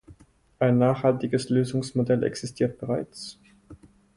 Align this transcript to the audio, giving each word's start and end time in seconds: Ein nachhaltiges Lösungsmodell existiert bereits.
Ein 0.57 0.79
nachhaltiges 0.79 1.51
Lösungsmodell 1.51 2.23
existiert 2.23 2.79
bereits. 2.79 3.37